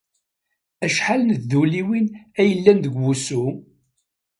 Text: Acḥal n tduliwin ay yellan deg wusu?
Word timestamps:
Acḥal 0.85 1.21
n 1.23 1.31
tduliwin 1.41 2.07
ay 2.39 2.47
yellan 2.49 2.77
deg 2.81 2.93
wusu? 3.01 3.43